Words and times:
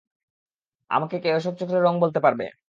আমাকে 0.89 1.15
কে 1.19 1.29
অশোক 1.33 1.53
চক্রের 1.59 1.83
রং 1.83 1.93
বলতে 2.03 2.19
পারবে? 2.19 2.45